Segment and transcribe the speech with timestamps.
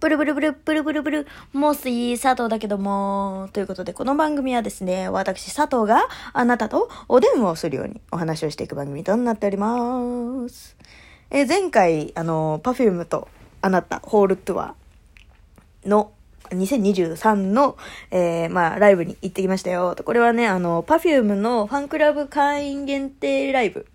[0.00, 10.76] ブルブルブルブルブルブル、もうすい佐藤だけども、ということで、この番組はですね、私佐藤があなたとお電話をするようにお話をしていく番組となっております。
[11.30, 13.26] えー前回、あの、 Perfume と
[13.60, 16.12] あなた、ホールツアーの
[16.50, 17.76] 2023の、
[18.12, 19.96] えーまあ、ライブに行ってきましたよ。
[20.04, 23.86] これはね、あの、 Perfume のファンクラブ会員限定ライブ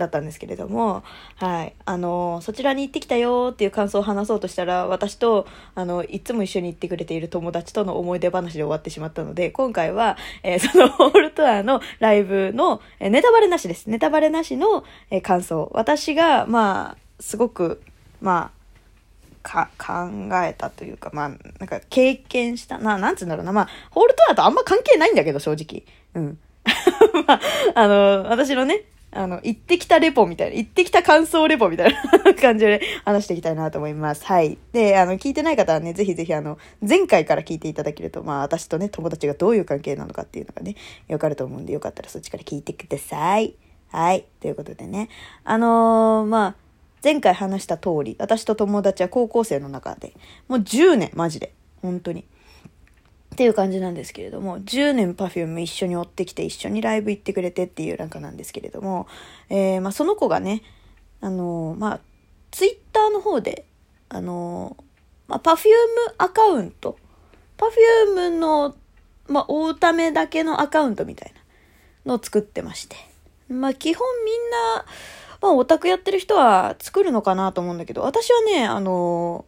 [0.00, 1.04] だったんですけれども、
[1.36, 1.74] はい。
[1.84, 13.86] あの、そちらに行ってきたよっていう感想を話そうとしたら、私と、あの、いつも一緒に行ってくれている友達との思い出話で終わってしまったので、今回は、えーその ホールツアのライブの、えーネタバレなしです。
[13.86, 15.70] ネタバレなしの、えー感想。
[15.74, 17.80] 私が、まあ、すごく、
[18.20, 18.60] まあ、
[19.42, 20.08] か、考
[20.44, 25.84] えたというか、まあ、なんか経験した、な、なんつうんだろうな、まあ、ホールツアとあんま関係ないんだけど、正直。
[26.14, 26.38] うん。
[27.26, 27.40] まあ、
[27.74, 34.24] あの、私のね、あの、行ってきたレポみたいな、行ってきた感想レポみたいな 感じで話していきたいなと思います。
[34.24, 34.56] はい。
[34.72, 40.76] で、あの、聞いてない方はね、ぜひぜひあの、前回から聞いていただけると、まあ、私とね、友達がどういう関係なのかっていうのがね、
[41.08, 43.54] わかると思うんで、よかったらそっちから聞いてください。
[43.90, 44.24] はい。
[44.40, 45.08] ということでね、
[45.42, 46.54] あのーまあ、
[47.02, 50.12] 前回話した通り、私と友達は高校生の中で、
[50.46, 51.52] もう10年、マジで。
[51.82, 52.24] 本当に。
[53.32, 59.06] っていう感じなんですけれども、10年 Perfume 一緒に追ってきて一緒にライブ行ってくれてっていうなんかなんですけれども、
[59.48, 60.62] えーまあその子がね、
[61.20, 62.00] あのーまあ、
[62.50, 63.64] ツイッターの方で、
[64.08, 64.82] あのー
[65.28, 65.68] まあ、Perfume
[66.18, 66.98] アカウント、
[67.56, 68.74] Perfume の、
[69.28, 71.32] まあ、追うためだけのアカウントみたい
[72.04, 72.96] なのを作ってまして。
[73.48, 74.84] まあ、基本みんな、
[75.40, 79.44] まあ、オタクやってる人は作るのかなと思うんだけど、私はね、あの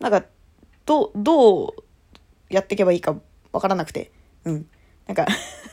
[0.00, 0.24] ーなんか、
[0.84, 1.74] どう、どう
[2.50, 3.16] やっていけばいいか
[3.52, 4.10] わからなくて。
[4.44, 4.66] うん。
[5.06, 5.26] なんか、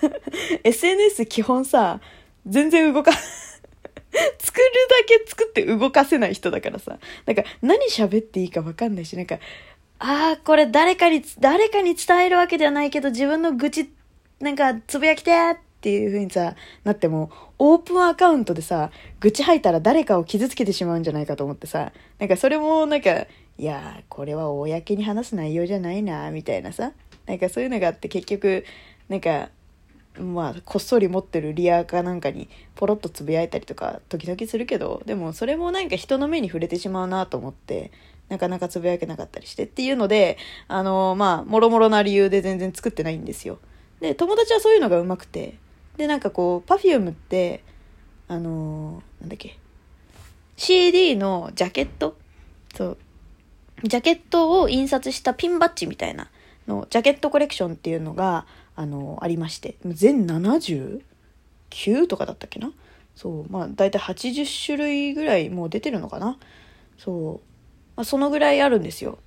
[0.64, 2.00] SNS 基本さ、
[2.46, 7.00] 全然動か、 作るだけ作って動かせない人だからさ。
[7.26, 9.40] なんか、何喋っていいかわかんないし、なんか、
[10.00, 13.90] ああ、これ誰かに、誰かに伝えるわけではないけど、自分の愚痴、
[14.40, 23.26] なんか、つぶやきてーっていう風にさ、なっても、オープンアカウントでさ、愚痴吐いたら誰かを傷つけてしまうんじゃないかと思ってさ、なんかそれもなんか、
[23.58, 26.91] いや、これは公に話す内容じゃないな、みたいなさ、
[27.25, 28.66] なんかそういうのがあって結局、
[29.09, 29.50] なんか、
[30.19, 37.91] まあ、こっそり持ってるリアかなんかにポロッとつぶやいたりとか時々するけどでもそれもなんか人の目に触れてしまうなと思って
[38.30, 40.38] なかなかつぶやけなかったりしてっていうので
[40.68, 43.58] あのまあもろもろな理由で全然作ってないんですよ。
[44.02, 45.58] で友達はそういうのがうまくて
[45.97, 47.64] でなんかこう Perfume って
[48.28, 49.58] あのなんだっけ
[50.58, 52.16] CD のジャケット？
[52.75, 52.97] そう
[53.84, 56.30] ジャケットを印刷したピンバッジみたいな
[56.68, 58.46] のジャケットコレクションっていうのが
[58.76, 61.02] あのありまして全79
[62.08, 62.72] とかだったっけな？
[63.16, 66.38] そうまあ大体80種類ぐらいもう出てるのかな？
[66.98, 67.48] そう、
[67.96, 69.20] まあ、そのぐらいあるんですよ。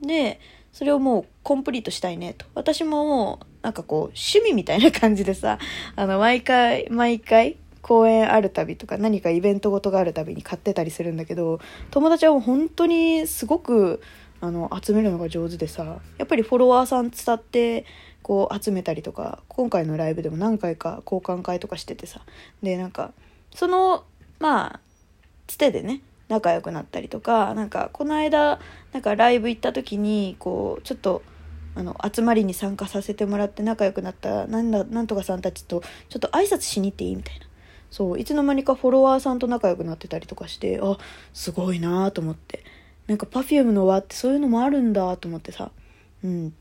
[0.00, 0.40] で
[0.72, 2.46] それをもうコンプリートしたいねと。
[2.54, 5.58] 私ももうなんかこう趣味みたいな感じでさ
[5.96, 11.60] あの毎回毎回公演あるたびとか何かイベントごとがあるたびに買ってたりするんだけど
[11.92, 14.02] 友達は本当にすごく
[14.40, 17.86] あの集めるのが上手でさやっぱりフォロワーさん伝って
[18.22, 22.22] こう集めたりとか今回のライブでも何回か交換会とかしててさ
[22.60, 23.12] でなんか
[23.54, 24.02] その
[24.40, 24.80] まあ
[25.46, 28.58] つてでね仲良くなったりとかなんかこの間
[28.92, 31.22] なんかライブ行った時にこうちょっと
[31.76, 37.16] あの集まりに参加させてもらって仲良くなったなんだなんとかさんたちとちょっと挨拶しに行っていい？
[37.16, 37.46] みたいな。
[37.90, 40.98] そういつの間にかフォロワーさんと仲良くなってたりとかしてあ
[41.32, 42.64] すごいなと思って。
[43.06, 45.70] なんか Perfume の輪ってそういうのもあるんだと思ってさ。
[46.24, 46.54] うん。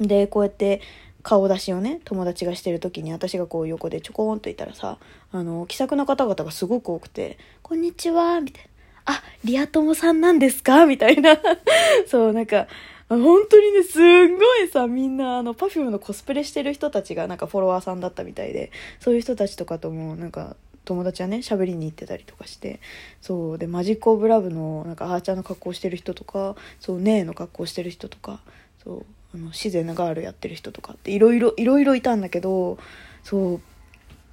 [0.00, 0.80] でこうやって
[1.22, 4.98] 顔出しをね友達がしてる時に私がこう横でちょこんといたらさ
[5.32, 8.70] あの気さくな方々がすごく多くて「こんにちは」みたいな
[9.14, 11.38] 「あリア友さんなんですか?」みたいな。
[12.06, 12.66] そうなんか
[13.08, 18.70] 本当にねすんごいさみんなあの Perfume のコスプレしてる人たちがなんかフォロワーさんだったみたいで
[19.00, 22.80] そういう人たちとかともなんか友達はね喋りに行ってたりとかして
[23.20, 28.40] そうでマジック・オブ・ラブのなんかあーちゃんの格好してる人とかそうねえの格好してる人とか
[28.82, 32.78] そうあの自然なガールやってる人とかっていろいろいろいろいたんだけど
[33.22, 33.60] そ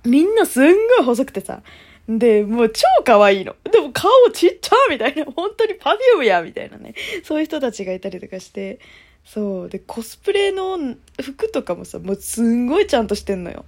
[0.06, 1.62] うみんなすんごい細くてさ
[2.08, 3.56] でもう超可愛いの。
[3.72, 5.26] でも顔ちっちゃみたいな。
[5.26, 6.96] 本当に Perfume やみたいなね。
[7.24, 8.80] そういう人たちがいたりとかして。
[9.26, 9.70] そう。
[9.70, 10.78] でコスプレの
[11.22, 13.66] 服とかもさもうすんごいちゃんとしてんのよ。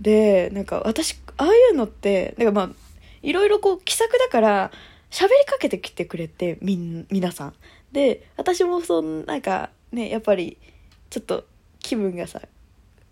[0.00, 2.70] でなんか私ああいうのってなんかまあ
[3.22, 4.70] いろいろこう気さくだから
[5.10, 7.54] 喋りかけてきてくれてみん皆さん。
[7.92, 10.58] で私もそのなんかねやっぱり
[11.10, 11.44] ちょっと
[11.80, 12.40] 気分がさ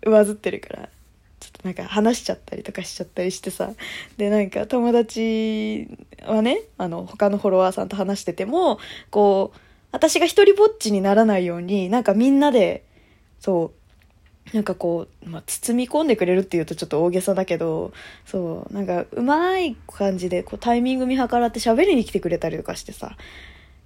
[0.05, 0.89] 上ずってるから。
[1.63, 3.71] なんか話しちゃったりとかしちゃったりしてさ。
[4.17, 5.87] でなんか友達
[6.25, 8.79] はねあの他のフォロワーさんと話してても
[9.09, 9.59] こう
[9.91, 12.83] 私が一人ぼっちにならないように、なんかみんなで、
[13.39, 13.71] そ
[14.53, 17.91] う、なんかこう、まあ、包み込んでくれるっていうとちょっと大げさだけど、
[18.25, 23.15] そう、なんかうまい感じでこうタイミング見計らって喋りに来てくれたりとかしてさ、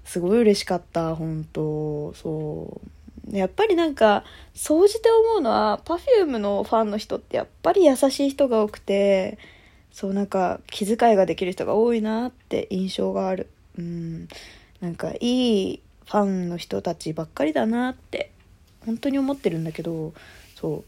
[0.04, 2.14] すごい嬉しかった、本当。
[2.14, 2.88] そう。
[3.32, 4.24] やっぱりなんか、
[4.54, 9.38] 総じて思うのは、Perfume のファンの人ってやっぱり優しい人が多くて、
[9.92, 13.50] そうなんか気遣いができる人が多いなって印象がある。
[13.78, 14.28] うん。
[14.84, 18.32] なんかいいファンの人たちばっかりだなって
[18.86, 20.14] 本当に思ってるんだけど
[20.56, 20.84] そ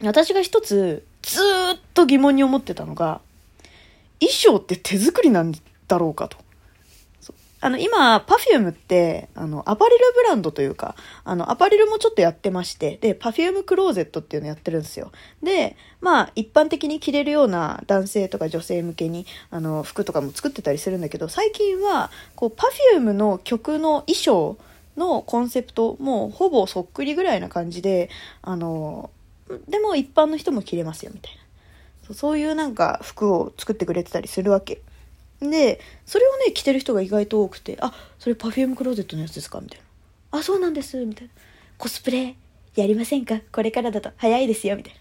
[0.00, 1.44] う私が一つずっ
[1.94, 3.20] と疑問に思ってたのが
[4.20, 5.52] 衣装って手作りなん
[5.88, 6.38] だろうかと
[7.60, 10.94] あの、今、 Perfume って、あの、アパレルブランドというか、
[11.24, 15.10] あの、アパレルもちょっとやってまして、で、 Perfume Closet っていうのやってるんですよ。
[15.42, 24.56] で、まあ、一般的に着れるような男性とか女性向けに、あの、服とかも作ってたりするんだけど、最近は、こう、パフュームの曲の衣装
[24.96, 28.08] のコンセプト、もうほぼそっくりぐらいな感じで、
[28.42, 29.10] あの、
[29.68, 31.32] でも一般の人も着れますよ、みたい
[32.08, 32.14] な。
[32.14, 34.80] そういうなんか服を作ってくれてたりするわけ。
[35.40, 39.60] で、それをね、着てる人が意外と多くて、あ、それ Perfume クローゼットのやつですか？
[39.60, 39.78] みたい
[40.32, 40.38] な。
[40.38, 41.32] あ、そうなんです、みたいな。
[41.76, 42.34] コスプレ
[42.74, 43.40] やりませんか？
[43.52, 44.98] これからだと早いですよ、みたいな。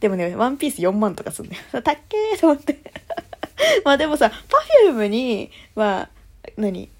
[0.00, 1.62] でもね、ワンピース4万とかすんだよ。
[1.82, 2.78] たっけーと思って。
[3.84, 4.30] まあでもさ、
[4.84, 6.10] Perfume に、まあ、
[6.56, 6.90] 何？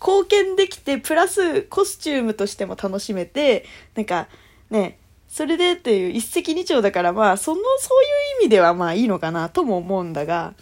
[0.00, 3.64] 貢献できて、プラスコスチュームとしても楽しめて、
[3.94, 4.28] なんか、
[4.68, 4.98] ね、
[5.28, 8.06] それでっていう一石二鳥だからまあ、その、そうい
[8.40, 10.52] う意味ではまあいいのかなとも思うんだが、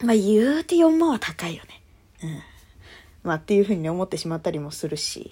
[0.00, 1.82] まあ言うて4万は高いよね。
[2.22, 2.42] うん。
[3.24, 5.30] まあっていうふうに思ってしまったりもするし。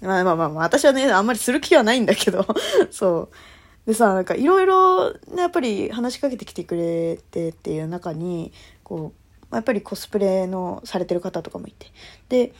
[0.00, 2.46] まあまあまあまあ、私はね、あんまりする気はないんだけど、
[2.90, 3.86] そう。
[3.86, 8.52] でさ、なんかいろいろ、やっぱり話しかけてきてくれてっていう中に、
[8.84, 9.12] こ
[9.50, 11.86] う、やっぱりコスプレのされてる方とかもいて。
[12.28, 12.52] で、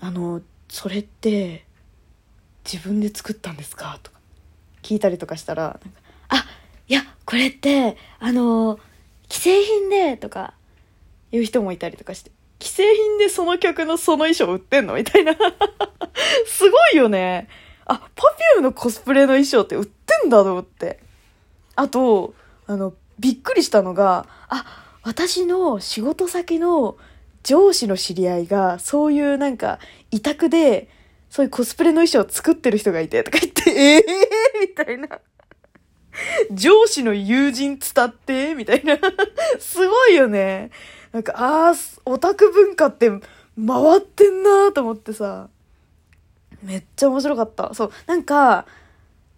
[0.00, 1.66] あの、それって、
[2.64, 3.98] 自分で作ったんですか？
[4.02, 4.18] とか
[4.82, 6.46] 聞いたりとかしたら、なんかあ、
[6.88, 8.78] いや、これって、あの、
[9.30, 10.54] 既製品でとか
[11.32, 12.30] 言う人もいたりとかして、
[12.60, 15.34] 既製品でその曲のその衣装売ってんのみたいな
[16.46, 17.48] すごいよね。
[17.86, 21.00] あ、パフュームのコスプレの衣装って売ってんだと思って。
[21.76, 22.34] あと、
[22.66, 26.96] あの、びっくりしたのが、あ、私の仕事先の
[27.42, 29.78] 上司の知り合いが、そういうなんか、
[30.10, 30.88] 委託で、
[31.30, 35.20] そういうコスプレの衣装を作ってる人がいて、とか言って、ええー、みたいな。
[36.52, 38.98] 上司の友人伝って、みたいな。
[39.58, 40.70] すごいよね。
[41.12, 41.74] なんか、ああ、
[42.04, 43.20] オタク文化って回
[43.98, 45.48] ってんなと思ってさ。
[46.62, 47.74] めっちゃ面白かった。
[47.74, 47.92] そう。
[48.06, 48.66] なんか、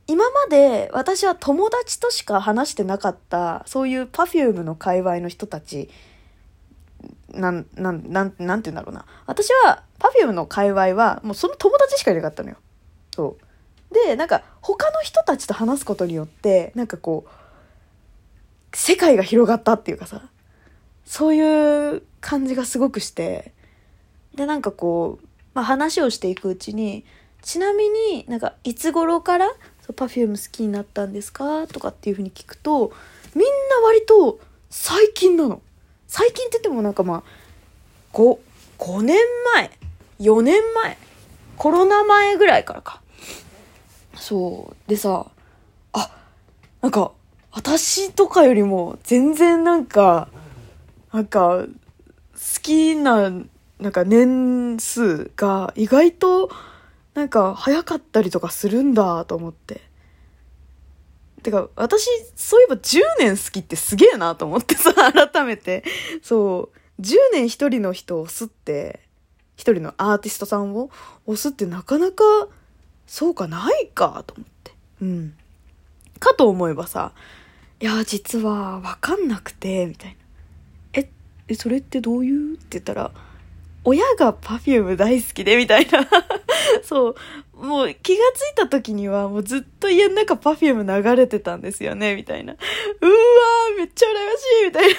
[0.07, 5.89] 今まで私は友達としか話してなかった、そういう perfume の界隈の人たち、
[7.33, 9.07] なん、なん、なん、なんて言うんだろうな。
[9.27, 12.57] 私は perfume の界隈はもうその友達しかいなかったのよ。
[13.15, 13.45] そう。
[13.93, 20.23] で、なんか他の人たちと話すことによって、なんかこう、世界が広がったっていうかさ、
[21.05, 23.53] そういう感じがすごくして、
[24.35, 27.05] で、なんかこう、まあ話をしていくうちに、
[27.43, 29.51] ちなみになんかいつ頃から
[29.87, 31.67] Perfume 好きになったんですか？
[31.67, 32.93] とかっていうふうに聞くと、
[33.35, 34.41] みんな割と
[34.71, 35.61] 最近なの。
[36.07, 37.23] 最近って言ってもなんかまあ、
[38.15, 38.39] 5、
[38.79, 39.19] 5年
[39.55, 39.71] 前
[40.21, 40.97] ?4 年前？
[41.59, 43.02] コロナ前ぐらいからか。
[44.15, 45.27] そうでさ
[45.93, 46.11] あ
[46.81, 47.13] なんか
[47.51, 50.29] 私とかよりも全然なんか
[51.13, 51.69] なんか好
[52.63, 53.31] きな
[53.79, 56.51] なんか年数が意外と
[57.15, 59.83] なんか早かったりとかするんだと思って。
[61.43, 65.85] てか、私、そういえば10年好きってすげえなと思ってさ、 改めて。
[66.23, 69.01] そう、10年一人の人を押すって、
[69.57, 70.91] 一人のアーティストさんを
[71.27, 72.25] 押すってなかなか
[73.07, 74.73] そうか、ないか、と思って。
[75.03, 75.35] うん。
[76.19, 77.13] かと思えばさ、
[77.81, 80.17] いや、実はわかんなくて、みたいな。
[81.01, 81.09] え、
[81.49, 82.55] え、それってどういう？
[82.55, 83.11] って言ったら、
[83.85, 86.07] 親が perfume 大好きで、みたいな。
[86.85, 87.17] そう。
[87.67, 92.55] もう気がついた時にはもうずっと家の中 perfume 流れてたんですよね、みたいな。
[92.55, 94.95] うわー、めっちゃ羨ましい、みたいな。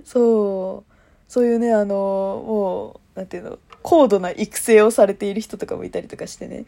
[0.04, 0.92] そう。
[1.28, 6.64] そういうね、あの、もう、なんていうの、高度な育成をされている人とかもいたりとかしてね。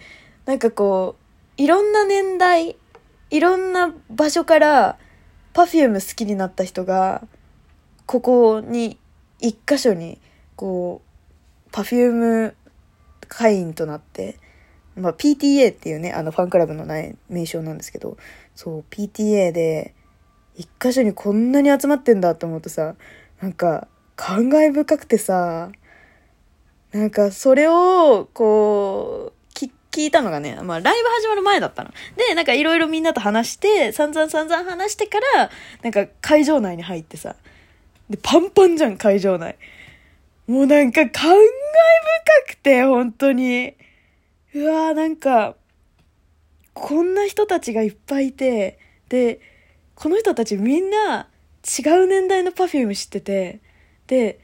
[0.47, 1.17] なんかこ
[1.59, 2.77] う、いろんな年代、
[3.31, 4.99] いろんな場所から
[5.55, 7.27] Perfume 好きになった人が、
[8.07, 8.99] ここに、
[9.41, 10.21] 一箇所に、
[10.57, 11.03] こ
[11.71, 12.55] う、Perfume
[13.29, 14.39] 会員となって、
[14.97, 18.17] まあ、PTA っていうね、あのファンクラブのない名称なんですけど、
[18.55, 19.95] そう、PTA で、
[20.55, 22.95] 一箇所にこんなに集まってんだと思うとさ、
[23.41, 25.73] なんか、感慨深くてさ、
[26.93, 31.91] なんか、それを、こう、き聞いたのがね、まあ、ライブ始まる前だったの。
[32.17, 35.51] で、なんかいろいろみんなと話して、散々散々話してから、
[35.83, 37.37] なんか会場内に入ってさ、
[38.11, 39.57] で、パンパンじゃん、会場内。
[40.47, 41.43] もうなんか感慨深
[42.49, 43.75] くて、本当に。
[44.55, 45.57] うわーなんか、
[46.75, 49.41] こんな人たちがいっぱいいて、で、
[49.95, 51.29] この人たちみんな
[51.65, 53.61] 違う年代の Perfume 知ってて、
[54.07, 54.41] で、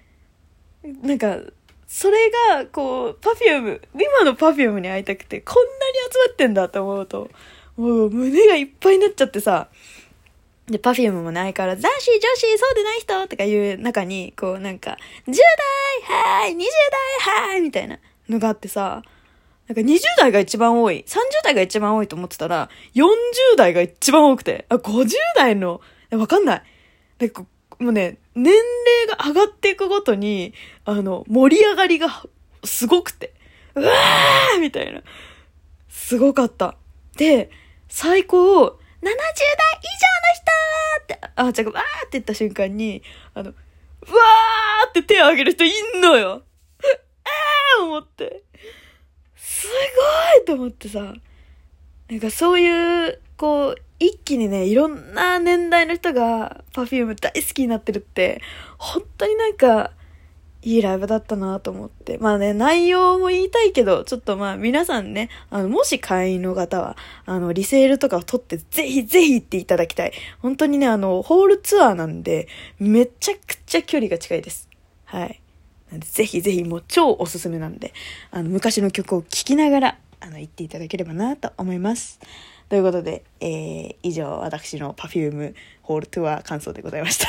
[1.02, 1.40] なんか、
[1.88, 5.74] それが、こう、Perfume、今の Perfume に会いたくて、こんなに
[6.12, 7.30] 集まってんだと思うと、
[7.78, 9.68] もう胸がいっぱいになっちゃってさ、
[10.66, 15.32] で、パフュームもないから、男子、女子、そうでない人とかいう中に、こうなんか、10
[16.06, 19.02] 代はーい !20 代はーいみたいなのがあってさ、
[19.66, 23.06] なんか20代が一番多い、30代が一番多いと思ってたら、40
[23.56, 25.80] 代が一番多くて、あ、50代の、
[26.10, 26.62] えわかんない。
[27.18, 27.46] なんか、
[27.78, 30.52] もうね、年齢が上がっていくごとに、
[30.84, 32.24] あの、盛り上がりが
[32.64, 33.34] すごくて、
[33.74, 35.02] うわーみたいな。
[35.88, 36.76] すごかった。
[37.16, 37.50] で、
[37.88, 39.14] 最高、70代以上の
[40.34, 43.02] 人って、あ、じゃあ、わーって言った瞬間に、
[43.34, 46.42] あの、うわーって手を挙げる人いんのよ。
[47.78, 48.42] あー思って。
[49.36, 51.14] すごいと思ってさ、
[52.10, 58.40] なんかそういう、こう、一気にね、いろんな年代の人が Perfume 大好きになってるって、
[58.78, 59.92] 本当になんか、
[60.62, 62.18] いいライブだったなと思って。
[62.18, 66.96] まあね、内容も言いたいけど、ちょっとまあ皆さんね、あの、もし会員の方は、
[67.26, 70.12] あの、リセールとかを取って、ぜひぜひ行っていただきたい。
[70.40, 72.48] 本当にね、あの、ホールツアーなんで、
[72.78, 74.68] めちゃくちゃ距離が近いです。
[75.04, 75.40] はい。
[75.92, 77.94] なんで、ぜひぜひもう超おすすめなんで、
[78.30, 82.20] あの、昔の曲を聴きながら、あの、言っていただければなと思います。
[82.68, 87.26] ということで、えー、以上、私の Perfume ホールツアー感想でございました。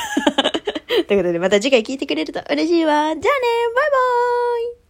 [1.08, 2.94] ということで、また次回聞いてくれると嬉しいわ。
[2.94, 4.89] じゃあねバイバーイ